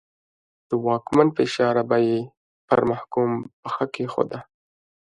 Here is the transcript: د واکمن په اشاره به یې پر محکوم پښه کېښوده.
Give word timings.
د 0.69 0.71
واکمن 0.85 1.27
په 1.35 1.39
اشاره 1.47 1.83
به 1.89 1.97
یې 2.07 2.19
پر 2.67 2.79
محکوم 2.91 3.31
پښه 3.61 3.85
کېښوده. 3.93 4.39